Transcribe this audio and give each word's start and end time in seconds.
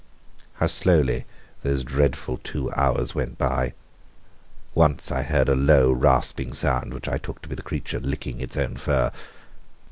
How 0.55 0.65
slowly 0.65 1.25
those 1.61 1.83
dreadful 1.83 2.39
two 2.43 2.71
hours 2.71 3.13
went 3.13 3.37
by! 3.37 3.73
Once 4.73 5.11
I 5.11 5.21
heard 5.21 5.47
a 5.47 5.53
low, 5.53 5.91
rasping 5.91 6.53
sound, 6.53 6.91
which 6.91 7.07
I 7.07 7.19
took 7.19 7.39
to 7.43 7.49
be 7.49 7.53
the 7.53 7.61
creature 7.61 7.99
licking 7.99 8.39
its 8.39 8.57
own 8.57 8.77
fur. 8.77 9.11